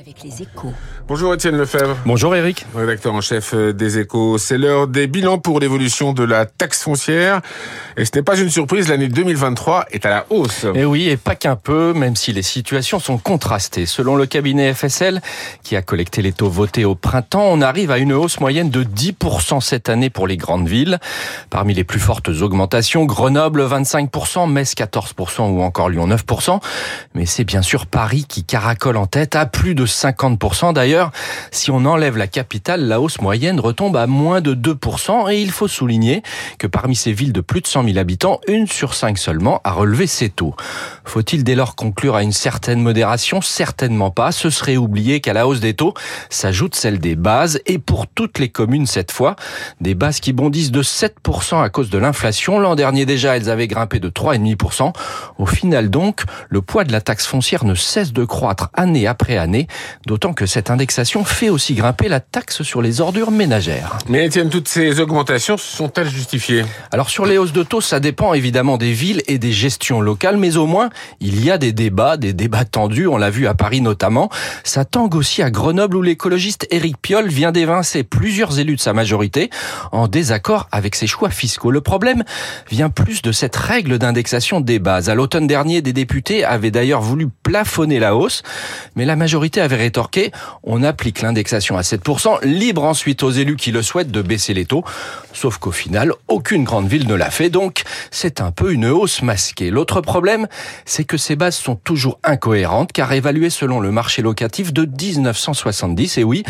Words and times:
avec 0.00 0.22
les 0.22 0.42
échos. 0.42 0.72
Bonjour 1.08 1.34
Étienne 1.34 1.56
Lefebvre. 1.56 1.96
Bonjour 2.06 2.36
Eric. 2.36 2.66
Rédacteur 2.72 3.14
en 3.14 3.20
chef 3.20 3.52
euh, 3.52 3.72
des 3.72 3.98
échos. 3.98 4.38
C'est 4.38 4.56
l'heure 4.56 4.86
des 4.86 5.08
bilans 5.08 5.38
pour 5.38 5.58
l'évolution 5.58 6.12
de 6.12 6.22
la 6.22 6.46
taxe 6.46 6.84
foncière. 6.84 7.40
Et 7.96 8.04
ce 8.04 8.12
n'est 8.14 8.22
pas 8.22 8.38
une 8.38 8.50
surprise, 8.50 8.88
l'année 8.88 9.08
2023 9.08 9.86
est 9.90 10.06
à 10.06 10.10
la 10.10 10.26
hausse. 10.30 10.66
Et 10.74 10.84
oui, 10.84 11.08
et 11.08 11.16
pas 11.16 11.34
qu'un 11.34 11.56
peu, 11.56 11.94
même 11.94 12.14
si 12.14 12.32
les 12.32 12.42
situations 12.42 13.00
sont 13.00 13.18
contrastées. 13.18 13.86
Selon 13.86 14.14
le 14.14 14.26
cabinet 14.26 14.72
FSL, 14.72 15.20
qui 15.64 15.74
a 15.74 15.82
collecté 15.82 16.22
les 16.22 16.32
taux 16.32 16.50
votés 16.50 16.84
au 16.84 16.94
printemps, 16.94 17.46
on 17.46 17.60
arrive 17.60 17.90
à 17.90 17.98
une 17.98 18.12
hausse 18.12 18.38
moyenne 18.38 18.70
de 18.70 18.84
10% 18.84 19.60
cette 19.60 19.88
année 19.88 20.10
pour 20.10 20.28
les 20.28 20.36
grandes 20.36 20.68
villes. 20.68 20.98
Parmi 21.50 21.74
les 21.74 21.84
plus 21.84 22.00
fortes 22.00 22.28
augmentations, 22.28 23.04
Grenoble 23.04 23.66
25%, 23.66 24.48
Metz 24.48 24.74
14% 24.74 25.50
ou 25.50 25.62
encore 25.62 25.88
Lyon 25.88 26.06
9%. 26.06 26.60
Mais 27.14 27.26
c'est 27.26 27.44
bien 27.44 27.62
sûr 27.62 27.86
Paris 27.86 28.26
qui 28.28 28.44
caracole 28.44 28.96
en 28.96 29.06
tête 29.06 29.34
à 29.34 29.46
plus 29.46 29.74
de 29.74 29.87
50%. 29.88 30.72
D'ailleurs, 30.72 31.10
si 31.50 31.70
on 31.70 31.84
enlève 31.84 32.16
la 32.16 32.26
capitale, 32.26 32.86
la 32.86 33.00
hausse 33.00 33.20
moyenne 33.20 33.60
retombe 33.60 33.96
à 33.96 34.06
moins 34.06 34.40
de 34.40 34.54
2%. 34.54 35.32
Et 35.32 35.42
il 35.42 35.50
faut 35.50 35.68
souligner 35.68 36.22
que 36.58 36.66
parmi 36.66 36.96
ces 36.96 37.12
villes 37.12 37.32
de 37.32 37.40
plus 37.40 37.60
de 37.60 37.66
100 37.66 37.84
000 37.84 37.98
habitants, 37.98 38.40
une 38.46 38.66
sur 38.66 38.94
cinq 38.94 39.18
seulement 39.18 39.60
a 39.64 39.72
relevé 39.72 40.06
ces 40.06 40.28
taux. 40.28 40.54
Faut-il 41.08 41.42
dès 41.42 41.54
lors 41.54 41.74
conclure 41.74 42.16
à 42.16 42.22
une 42.22 42.32
certaine 42.32 42.82
modération? 42.82 43.40
Certainement 43.40 44.10
pas. 44.10 44.30
Ce 44.30 44.50
serait 44.50 44.76
oublier 44.76 45.20
qu'à 45.20 45.32
la 45.32 45.48
hausse 45.48 45.60
des 45.60 45.72
taux 45.72 45.94
s'ajoute 46.28 46.74
celle 46.74 46.98
des 46.98 47.16
bases 47.16 47.60
et 47.64 47.78
pour 47.78 48.06
toutes 48.06 48.38
les 48.38 48.50
communes 48.50 48.86
cette 48.86 49.10
fois, 49.10 49.34
des 49.80 49.94
bases 49.94 50.20
qui 50.20 50.34
bondissent 50.34 50.70
de 50.70 50.82
7% 50.82 51.62
à 51.62 51.70
cause 51.70 51.88
de 51.88 51.96
l'inflation. 51.96 52.60
L'an 52.60 52.74
dernier 52.74 53.06
déjà, 53.06 53.36
elles 53.36 53.48
avaient 53.48 53.68
grimpé 53.68 54.00
de 54.00 54.10
3,5%. 54.10 54.92
Au 55.38 55.46
final 55.46 55.88
donc, 55.88 56.24
le 56.50 56.60
poids 56.60 56.84
de 56.84 56.92
la 56.92 57.00
taxe 57.00 57.26
foncière 57.26 57.64
ne 57.64 57.74
cesse 57.74 58.12
de 58.12 58.24
croître 58.24 58.68
année 58.74 59.06
après 59.06 59.38
année 59.38 59.66
d'autant 60.06 60.34
que 60.34 60.44
cette 60.44 60.70
indexation 60.70 61.24
fait 61.24 61.48
aussi 61.48 61.74
grimper 61.74 62.08
la 62.08 62.20
taxe 62.20 62.62
sur 62.62 62.82
les 62.82 63.00
ordures 63.00 63.30
ménagères. 63.30 63.96
Mais 64.08 64.26
Étienne, 64.26 64.50
toutes 64.50 64.68
ces 64.68 65.00
augmentations 65.00 65.56
sont-elles 65.56 66.10
justifiées? 66.10 66.64
Alors 66.92 67.08
sur 67.08 67.24
les 67.24 67.38
hausses 67.38 67.52
de 67.52 67.62
taux, 67.62 67.80
ça 67.80 67.98
dépend 67.98 68.34
évidemment 68.34 68.76
des 68.76 68.92
villes 68.92 69.22
et 69.26 69.38
des 69.38 69.52
gestions 69.52 70.02
locales, 70.02 70.36
mais 70.36 70.56
au 70.58 70.66
moins 70.66 70.90
il 71.20 71.44
y 71.44 71.50
a 71.50 71.58
des 71.58 71.72
débats, 71.72 72.16
des 72.16 72.32
débats 72.32 72.64
tendus, 72.64 73.06
on 73.06 73.16
l'a 73.16 73.30
vu 73.30 73.46
à 73.46 73.54
Paris 73.54 73.80
notamment. 73.80 74.30
Ça 74.64 74.84
tangue 74.84 75.14
aussi 75.14 75.42
à 75.42 75.50
Grenoble 75.50 75.96
où 75.96 76.02
l'écologiste 76.02 76.66
Éric 76.70 76.96
Piolle 77.00 77.28
vient 77.28 77.52
d'évincer 77.52 78.04
plusieurs 78.04 78.58
élus 78.58 78.76
de 78.76 78.80
sa 78.80 78.92
majorité 78.92 79.50
en 79.92 80.08
désaccord 80.08 80.68
avec 80.72 80.94
ses 80.94 81.06
choix 81.06 81.30
fiscaux. 81.30 81.70
Le 81.70 81.80
problème 81.80 82.24
vient 82.70 82.90
plus 82.90 83.22
de 83.22 83.32
cette 83.32 83.56
règle 83.56 83.98
d'indexation 83.98 84.60
des 84.60 84.78
bases. 84.78 85.08
À 85.08 85.14
l'automne 85.14 85.46
dernier, 85.46 85.82
des 85.82 85.92
députés 85.92 86.44
avaient 86.44 86.70
d'ailleurs 86.70 87.00
voulu 87.00 87.28
plafonner 87.42 87.98
la 87.98 88.14
hausse, 88.14 88.42
mais 88.96 89.04
la 89.04 89.16
majorité 89.16 89.60
avait 89.60 89.76
rétorqué, 89.76 90.32
on 90.62 90.82
applique 90.82 91.22
l'indexation 91.22 91.76
à 91.76 91.82
7%, 91.82 92.44
libre 92.44 92.84
ensuite 92.84 93.22
aux 93.22 93.30
élus 93.30 93.56
qui 93.56 93.70
le 93.70 93.82
souhaitent 93.82 94.10
de 94.10 94.22
baisser 94.22 94.54
les 94.54 94.66
taux. 94.66 94.84
Sauf 95.32 95.58
qu'au 95.58 95.72
final, 95.72 96.12
aucune 96.26 96.64
grande 96.64 96.88
ville 96.88 97.06
ne 97.06 97.14
l'a 97.14 97.30
fait, 97.30 97.50
donc 97.50 97.82
c'est 98.10 98.40
un 98.40 98.50
peu 98.50 98.72
une 98.72 98.86
hausse 98.86 99.22
masquée. 99.22 99.70
L'autre 99.70 100.00
problème, 100.00 100.46
c'est 100.88 101.04
que 101.04 101.16
ces 101.16 101.36
bases 101.36 101.56
sont 101.56 101.76
toujours 101.76 102.18
incohérentes, 102.24 102.92
car 102.92 103.12
évaluées 103.12 103.50
selon 103.50 103.78
le 103.78 103.92
marché 103.92 104.22
locatif 104.22 104.72
de 104.72 104.86
1970, 104.86 106.18
et 106.18 106.24
oui, 106.24 106.42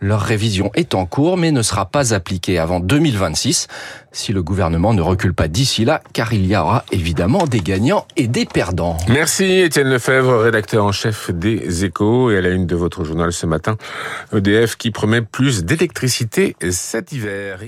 leur 0.00 0.20
révision 0.20 0.70
est 0.74 0.94
en 0.94 1.06
cours, 1.06 1.36
mais 1.36 1.52
ne 1.52 1.62
sera 1.62 1.86
pas 1.86 2.14
appliquée 2.14 2.58
avant 2.58 2.80
2026, 2.80 3.68
si 4.10 4.32
le 4.32 4.42
gouvernement 4.42 4.94
ne 4.94 5.02
recule 5.02 5.34
pas 5.34 5.46
d'ici 5.46 5.84
là, 5.84 6.02
car 6.12 6.32
il 6.32 6.46
y 6.46 6.56
aura 6.56 6.84
évidemment 6.90 7.46
des 7.46 7.60
gagnants 7.60 8.06
et 8.16 8.28
des 8.28 8.46
perdants. 8.46 8.96
Merci 9.08 9.44
Étienne 9.44 9.90
Lefebvre, 9.90 10.38
rédacteur 10.38 10.84
en 10.84 10.92
chef 10.92 11.30
des 11.30 11.84
échos, 11.84 12.30
et 12.30 12.38
à 12.38 12.40
la 12.40 12.48
une 12.48 12.66
de 12.66 12.76
votre 12.76 13.04
journal 13.04 13.32
ce 13.32 13.46
matin, 13.46 13.76
EDF 14.34 14.76
qui 14.76 14.90
promet 14.90 15.20
plus 15.20 15.64
d'électricité 15.64 16.56
cet 16.70 17.12
hiver. 17.12 17.60